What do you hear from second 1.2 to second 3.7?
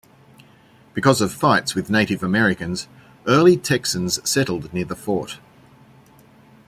of fights with Native Americans, early